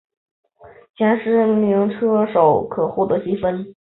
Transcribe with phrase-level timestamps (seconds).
[0.97, 3.75] 前十名车手可获得积分。